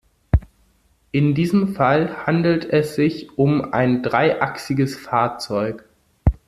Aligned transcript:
In 1.11 1.35
diesem 1.35 1.75
Fall 1.75 2.25
handelt 2.25 2.65
es 2.65 2.95
sich 2.95 3.37
um 3.37 3.71
ein 3.71 4.01
dreiachsiges 4.01 4.97
Fahrzeug. 4.97 5.85